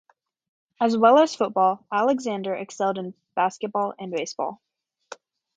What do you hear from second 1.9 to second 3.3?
Alexander excelled in